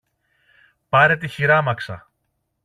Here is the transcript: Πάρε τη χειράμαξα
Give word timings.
Πάρε 0.89 1.17
τη 1.17 1.27
χειράμαξα 1.27 2.07